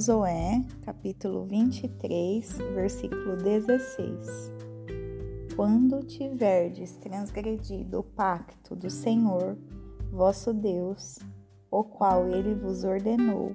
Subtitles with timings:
[0.00, 4.50] Josué, capítulo 23, versículo 16.
[5.54, 9.58] Quando tiverdes transgredido o pacto do Senhor,
[10.10, 11.18] vosso Deus,
[11.70, 13.54] o qual ele vos ordenou,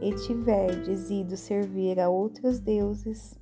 [0.00, 3.38] e tiverdes ido servir a outros deuses,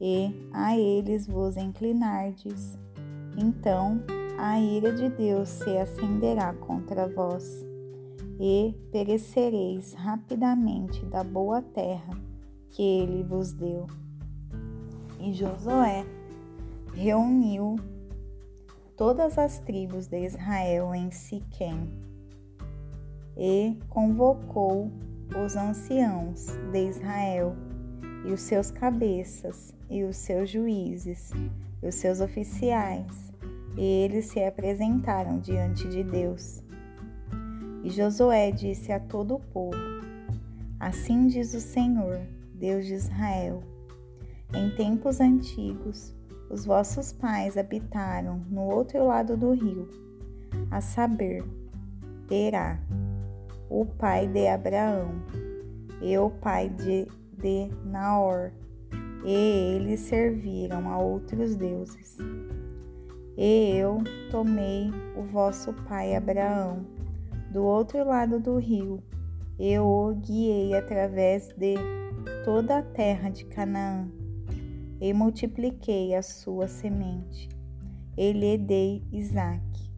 [0.00, 2.76] e a eles vos inclinardes,
[3.38, 4.02] então
[4.36, 7.69] a ira de Deus se acenderá contra vós
[8.42, 12.18] e perecereis rapidamente da boa terra
[12.70, 13.86] que ele vos deu.
[15.20, 16.06] E Josué
[16.94, 17.76] reuniu
[18.96, 21.92] todas as tribos de Israel em Siquém
[23.36, 24.90] e convocou
[25.44, 27.54] os anciãos de Israel
[28.26, 31.30] e os seus cabeças e os seus juízes
[31.82, 33.32] e os seus oficiais,
[33.76, 36.62] e eles se apresentaram diante de Deus.
[37.82, 39.76] E Josué disse a todo o povo:
[40.78, 42.20] Assim diz o Senhor,
[42.54, 43.62] Deus de Israel:
[44.54, 46.14] Em tempos antigos,
[46.50, 49.88] os vossos pais habitaram no outro lado do rio,
[50.70, 51.42] a saber,
[52.28, 52.78] Terá,
[53.70, 55.10] o pai de Abraão,
[56.02, 57.06] e o pai de,
[57.38, 58.52] de Naor,
[59.24, 62.18] e eles serviram a outros deuses.
[63.38, 63.98] E eu
[64.30, 66.84] tomei o vosso pai Abraão
[67.50, 69.02] do outro lado do rio.
[69.58, 71.74] Eu o guiei através de
[72.44, 74.08] toda a terra de Canaã
[75.00, 77.48] e multipliquei a sua semente.
[78.16, 79.90] E lhe dei Isaque.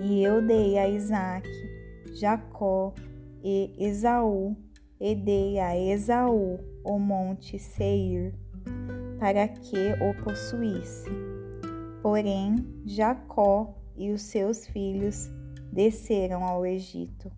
[0.00, 1.76] E eu dei a Isaque
[2.16, 2.94] Jacó
[3.44, 4.56] e Esaú,
[4.98, 8.34] e dei a Esaú o monte Seir,
[9.18, 11.10] para que o possuísse.
[12.02, 12.56] Porém,
[12.86, 15.30] Jacó e os seus filhos
[15.76, 17.30] desceram ao Egito.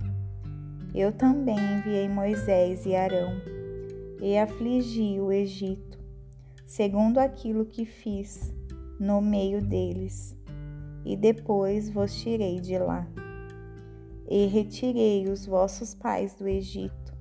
[0.94, 3.32] Eu também enviei Moisés e Arão
[4.22, 5.98] e afligi o Egito,
[6.64, 8.54] segundo aquilo que fiz
[8.98, 10.36] no meio deles,
[11.04, 13.08] e depois vos tirei de lá.
[14.28, 17.12] E retirei os vossos pais do Egito,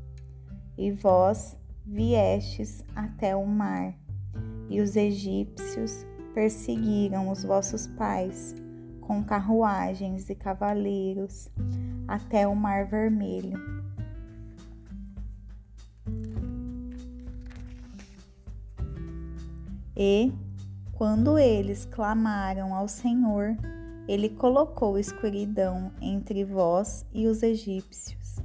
[0.78, 3.98] e vós viestes até o mar,
[4.70, 6.06] e os egípcios
[6.36, 8.54] perseguiram os vossos pais
[9.08, 11.50] com carruagens e cavaleiros
[12.06, 13.58] até o Mar Vermelho.
[19.96, 20.32] E,
[20.92, 23.56] quando eles clamaram ao Senhor,
[24.10, 28.36] ele colocou escuridão entre vós e os egípcios,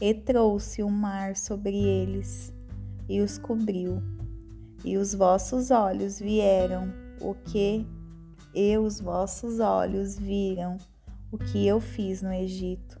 [0.00, 2.52] e trouxe o mar sobre eles,
[3.08, 4.02] e os cobriu.
[4.84, 7.86] E os vossos olhos vieram o que
[8.60, 10.78] e os vossos olhos viram
[11.30, 13.00] o que eu fiz no Egito,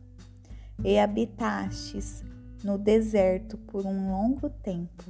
[0.84, 2.22] e habitastes
[2.62, 5.02] no deserto por um longo tempo.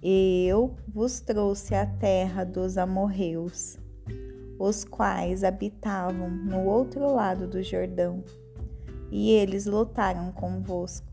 [0.00, 3.76] E eu vos trouxe a terra dos amorreus,
[4.60, 8.22] os quais habitavam no outro lado do Jordão,
[9.10, 11.08] e eles lutaram convosco.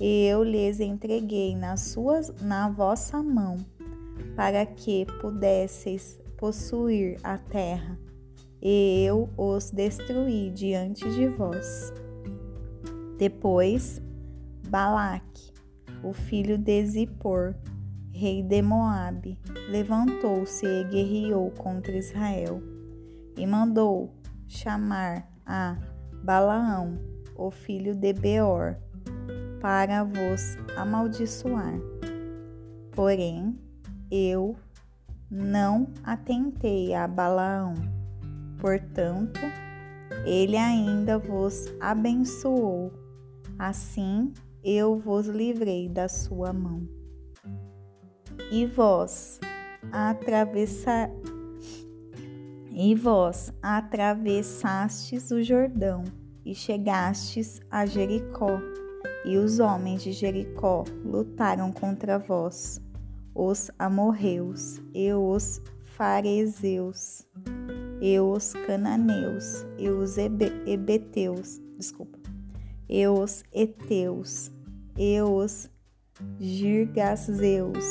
[0.00, 3.58] E eu lhes entreguei nas suas, na vossa mão,
[4.34, 7.98] para que pudesseis possuir a terra,
[8.62, 11.92] e eu os destruí diante de vós.
[13.18, 14.00] Depois,
[14.68, 15.52] Balaque,
[16.02, 17.54] o filho de Zippor,
[18.10, 19.38] rei de Moabe,
[19.70, 22.62] levantou-se e guerreou contra Israel,
[23.36, 24.14] e mandou
[24.46, 25.78] chamar a
[26.22, 26.98] Balaão,
[27.36, 28.76] o filho de Beor,
[29.60, 31.74] para vos amaldiçoar.
[32.92, 33.58] Porém,
[34.10, 34.56] eu
[35.30, 37.74] não atentei a Balaão.
[38.58, 39.40] Portanto,
[40.24, 42.92] ele ainda vos abençoou.
[43.58, 44.32] Assim
[44.62, 46.86] eu vos livrei da sua mão.
[48.50, 49.40] E vós
[49.92, 51.10] atravessar
[52.78, 56.04] e vós atravessastes o Jordão
[56.44, 58.60] e chegastes a Jericó,
[59.24, 62.78] e os homens de Jericó lutaram contra vós
[63.36, 67.26] os amorreus e os farezeus
[68.00, 72.18] e os cananeus e os ebeteus, desculpa,
[72.88, 74.50] e os eteus
[74.98, 75.70] e os
[76.40, 77.84] girgazeus,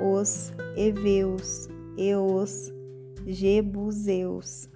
[0.00, 2.70] os eveus e os
[3.26, 4.68] jebuseus,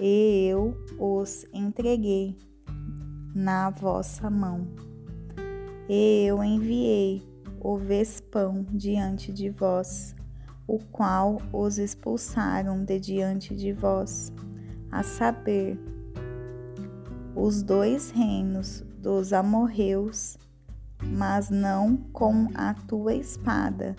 [0.00, 2.36] e eu os entreguei
[3.34, 4.66] na vossa mão.
[5.88, 7.27] E eu enviei
[7.60, 10.14] o vespão diante de vós,
[10.66, 14.32] o qual os expulsaram de diante de vós,
[14.90, 15.78] a saber,
[17.34, 20.36] os dois reinos dos amorreus,
[21.02, 23.94] mas não com a tua espada,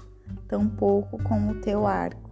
[0.47, 2.29] tampouco com o teu arco.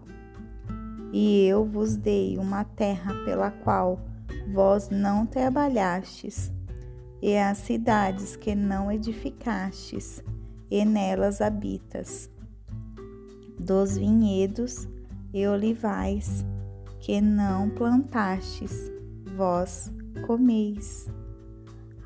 [1.13, 4.00] E eu vos dei uma terra pela qual
[4.53, 6.51] vós não trabalhastes,
[7.21, 10.21] e as cidades que não edificastes,
[10.69, 12.29] e nelas habitas,
[13.59, 14.87] dos vinhedos
[15.33, 16.45] e olivais
[16.99, 18.91] que não plantastes,
[19.35, 19.91] vós
[20.25, 21.07] comeis.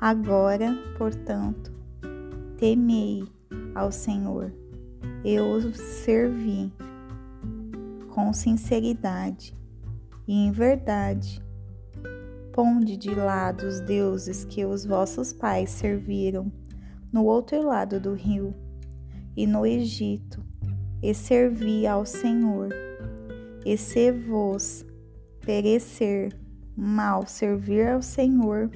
[0.00, 1.72] Agora, portanto,
[2.58, 3.24] temei
[3.74, 4.52] ao Senhor,
[5.24, 6.72] eu os servi
[8.10, 9.56] com sinceridade
[10.26, 11.42] e em verdade.
[12.52, 16.52] Ponde de lado os deuses que os vossos pais serviram
[17.12, 18.54] no outro lado do rio
[19.36, 20.42] e no Egito,
[21.02, 22.70] e servi ao Senhor.
[23.64, 24.84] E se vos
[25.40, 26.32] perecer
[26.76, 28.70] mal servir ao Senhor,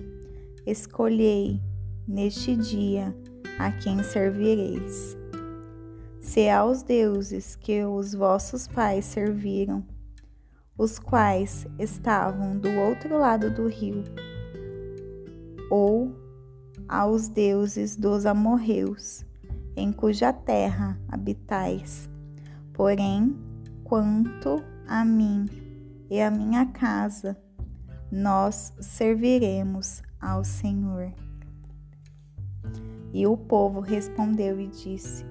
[0.66, 1.60] escolhei
[2.06, 3.14] neste dia
[3.58, 5.16] a quem servireis.
[6.20, 9.84] Se aos deuses que os vossos pais serviram,
[10.76, 14.04] os quais estavam do outro lado do rio,
[15.70, 16.25] ou
[16.88, 19.24] aos deuses dos amorreus,
[19.76, 22.08] em cuja terra habitais.
[22.72, 23.36] Porém,
[23.84, 25.46] quanto a mim
[26.10, 27.36] e a minha casa,
[28.10, 31.12] nós serviremos ao Senhor.
[33.12, 35.24] E o povo respondeu e disse: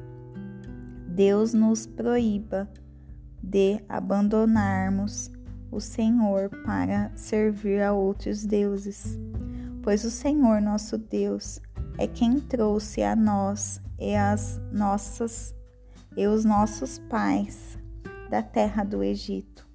[1.08, 2.70] Deus nos proíba
[3.42, 5.32] de abandonarmos
[5.72, 9.20] o Senhor para servir a outros deuses,
[9.86, 11.62] pois o Senhor nosso Deus
[12.00, 15.54] é quem trouxe a nós e as nossas
[16.18, 17.78] e os nossos pais
[18.32, 19.68] da terra do Egito,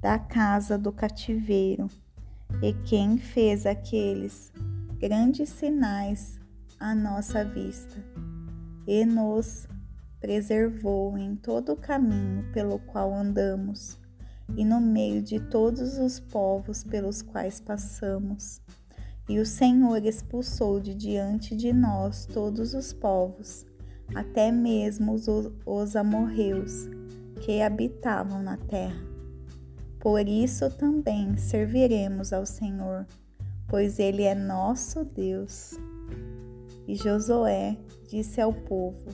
[0.00, 1.86] da casa do cativeiro,
[2.60, 4.52] e quem fez aqueles
[4.98, 6.40] grandes sinais
[6.80, 8.02] à nossa vista
[8.88, 9.68] e nos
[10.18, 13.97] preservou em todo o caminho pelo qual andamos
[14.56, 18.60] e no meio de todos os povos pelos quais passamos.
[19.28, 23.66] E o Senhor expulsou de diante de nós todos os povos,
[24.14, 25.26] até mesmo os,
[25.66, 26.88] os amorreus
[27.42, 29.06] que habitavam na terra.
[30.00, 33.06] Por isso também serviremos ao Senhor,
[33.68, 35.74] pois Ele é nosso Deus.
[36.86, 37.76] E Josué
[38.08, 39.10] disse ao povo: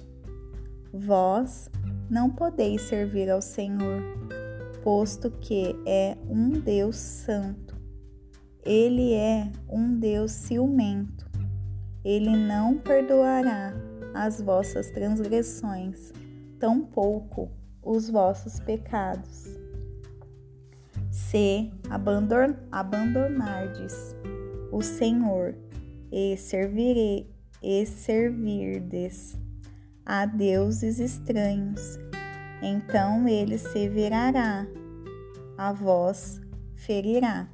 [0.93, 1.69] Vós
[2.09, 4.01] não podeis servir ao Senhor,
[4.85, 7.75] posto que é um Deus santo.
[8.63, 11.25] Ele é um Deus ciumento.
[12.05, 13.73] Ele não perdoará
[14.13, 16.13] as vossas transgressões,
[16.61, 17.51] tampouco
[17.83, 19.47] os vossos pecados.
[21.11, 21.73] Se
[22.71, 24.15] abandonardes
[24.71, 25.55] o Senhor
[26.13, 27.31] e servirei
[27.63, 29.35] e servirdes
[30.05, 31.99] a deuses estranhos,
[32.63, 34.67] então ele se virará,
[35.57, 36.41] a vós
[36.75, 37.49] ferirá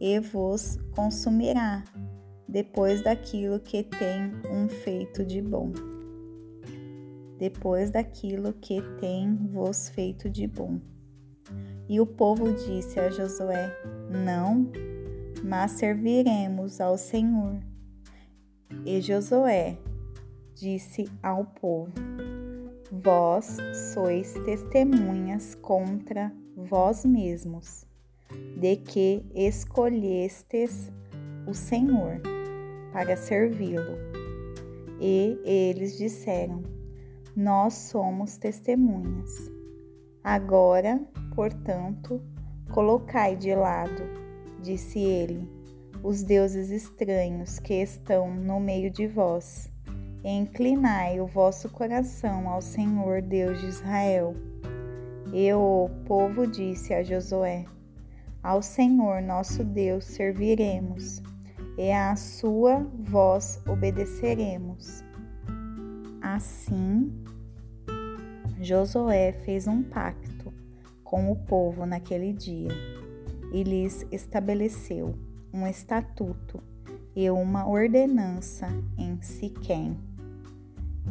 [0.00, 1.82] e vos consumirá
[2.48, 5.72] depois daquilo que tem um feito de bom.
[7.38, 10.80] Depois daquilo que tem vos feito de bom.
[11.88, 13.70] E o povo disse a Josué:
[14.10, 14.70] Não,
[15.44, 17.58] mas serviremos ao Senhor.
[18.84, 19.76] E Josué
[20.54, 21.92] disse ao povo:
[22.92, 23.56] Vós
[23.92, 27.84] sois testemunhas contra vós mesmos,
[28.56, 30.92] de que escolhestes
[31.48, 32.20] o Senhor
[32.92, 33.96] para servi-lo.
[35.00, 36.62] E eles disseram:
[37.34, 39.50] Nós somos testemunhas.
[40.22, 41.00] Agora,
[41.34, 42.22] portanto,
[42.72, 44.02] colocai de lado,
[44.62, 45.48] disse ele,
[46.04, 49.68] os deuses estranhos que estão no meio de vós,
[50.30, 54.34] inclinai o vosso coração ao Senhor Deus de Israel.
[55.32, 57.64] E o povo disse a Josué:
[58.42, 61.22] Ao Senhor nosso Deus serviremos,
[61.78, 65.04] e à sua voz obedeceremos.
[66.20, 67.12] Assim,
[68.60, 70.52] Josué fez um pacto
[71.04, 72.72] com o povo naquele dia
[73.52, 75.14] e lhes estabeleceu
[75.52, 76.62] um estatuto
[77.14, 78.68] e uma ordenança
[78.98, 80.05] em Siquém.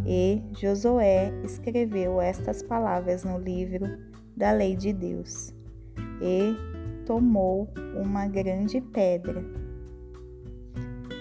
[0.05, 3.85] E Josué escreveu estas palavras no livro
[4.35, 5.53] da lei de Deus.
[6.21, 6.55] E
[7.05, 9.43] tomou uma grande pedra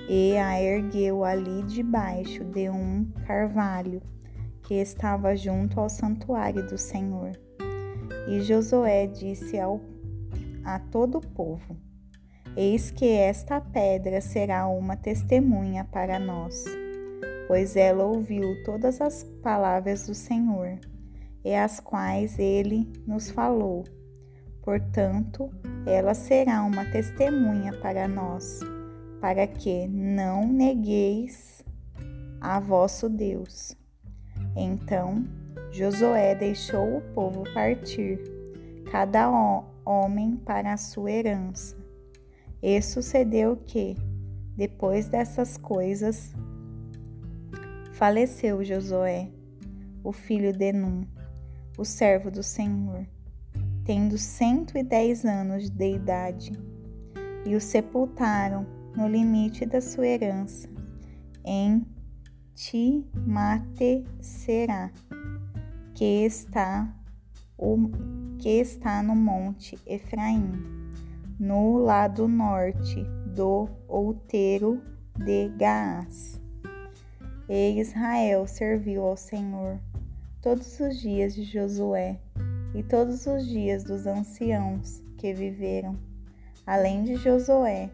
[0.09, 4.03] e a ergueu ali debaixo de um carvalho
[4.63, 7.33] que estava junto ao santuário do Senhor.
[8.29, 9.81] E Josué disse ao,
[10.65, 11.77] a todo o povo:
[12.57, 16.65] Eis que esta pedra será uma testemunha para nós.
[17.47, 20.79] Pois ela ouviu todas as palavras do Senhor,
[21.45, 23.85] e as quais ele nos falou.
[24.63, 25.51] Portanto,
[25.87, 28.61] ela será uma testemunha para nós,
[29.21, 31.63] para que não negueis
[32.41, 33.77] a vosso Deus.
[34.57, 35.25] Então
[35.71, 38.21] Josué deixou o povo partir,
[38.91, 39.29] cada
[39.85, 41.77] homem para a sua herança.
[42.63, 43.97] E sucedeu que,
[44.57, 46.33] depois dessas coisas,
[47.95, 49.31] faleceu Josué,
[50.03, 51.07] o filho de Num,
[51.79, 53.07] o servo do Senhor,
[53.85, 56.51] tendo cento e dez anos de idade,
[57.47, 60.69] e o sepultaram no limite da sua herança,
[61.45, 61.87] em
[62.55, 64.91] Timatesserá,
[65.95, 66.93] que está
[67.57, 67.77] o
[68.39, 70.51] que está no monte Efraim,
[71.39, 73.05] no lado norte
[73.37, 74.83] do outeiro
[75.17, 76.43] de Gaás.
[77.49, 79.79] E Israel serviu ao Senhor
[80.41, 82.19] todos os dias de Josué
[82.75, 85.97] e todos os dias dos anciãos que viveram,
[86.67, 87.91] além de Josué,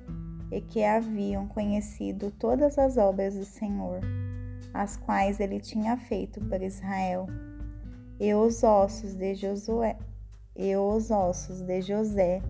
[0.53, 4.01] e que haviam conhecido todas as obras do Senhor,
[4.73, 7.27] as quais ele tinha feito por Israel.
[8.19, 9.97] E os ossos de Josué,
[10.57, 12.43] e os ossos de José,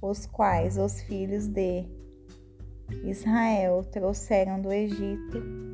[0.00, 1.84] os quais os filhos de
[3.04, 5.67] Israel trouxeram do Egito,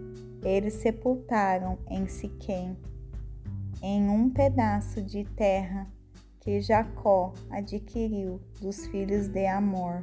[0.44, 2.76] eles sepultaram em Siquém
[3.82, 5.86] em um pedaço de terra
[6.40, 10.02] que Jacó adquiriu dos filhos de Amor,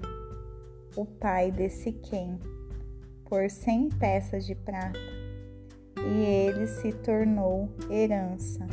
[0.95, 2.39] o pai de Siquém,
[3.25, 5.00] por cem peças de prata,
[5.98, 8.67] e ele se tornou herança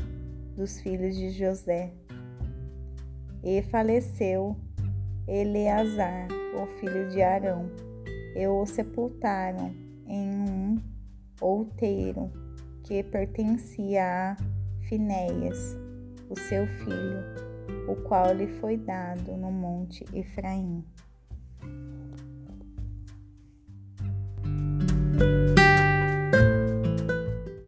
[0.57, 1.93] dos filhos de José.
[3.43, 4.57] E faleceu
[5.27, 7.71] Eleazar, o filho de Arão,
[8.35, 9.73] e o sepultaram
[10.07, 10.98] em um
[11.41, 12.31] outeiro
[12.85, 14.37] que pertencia a
[14.89, 15.77] Finéias,
[16.31, 17.23] o seu filho,
[17.89, 20.85] o qual lhe foi dado no monte Efraim.